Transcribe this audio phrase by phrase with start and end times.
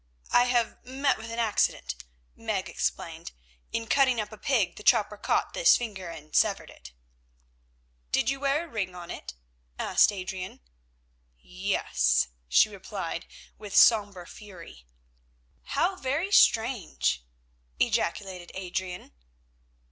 [0.31, 1.93] "I have met with an accident,"
[2.35, 3.33] Meg explained.
[3.71, 6.91] "In cutting up a pig the chopper caught this finger and severed it."
[8.11, 9.35] "Did you wear a ring on it?"
[9.77, 10.61] asked Adrian.
[11.37, 13.27] "Yes," she replied,
[13.59, 14.87] with sombre fury.
[15.77, 17.23] "How very strange!"
[17.79, 19.13] ejaculated Adrian.